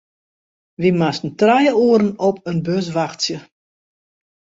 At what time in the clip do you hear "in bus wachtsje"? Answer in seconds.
2.51-3.37